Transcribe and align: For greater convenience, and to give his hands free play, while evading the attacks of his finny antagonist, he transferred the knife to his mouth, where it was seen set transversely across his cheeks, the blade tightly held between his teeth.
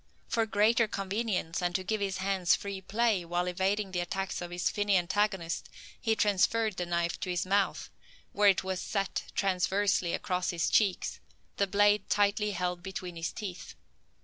For 0.27 0.47
greater 0.47 0.87
convenience, 0.87 1.61
and 1.61 1.75
to 1.75 1.83
give 1.83 2.01
his 2.01 2.17
hands 2.17 2.55
free 2.55 2.81
play, 2.81 3.23
while 3.23 3.45
evading 3.45 3.91
the 3.91 3.99
attacks 3.99 4.41
of 4.41 4.49
his 4.49 4.67
finny 4.71 4.97
antagonist, 4.97 5.69
he 6.01 6.15
transferred 6.15 6.77
the 6.77 6.87
knife 6.87 7.19
to 7.19 7.29
his 7.29 7.45
mouth, 7.45 7.91
where 8.33 8.49
it 8.49 8.63
was 8.63 8.79
seen 8.81 8.93
set 9.05 9.25
transversely 9.35 10.15
across 10.15 10.49
his 10.49 10.71
cheeks, 10.71 11.19
the 11.57 11.67
blade 11.67 12.09
tightly 12.09 12.49
held 12.49 12.81
between 12.81 13.15
his 13.15 13.31
teeth. 13.31 13.75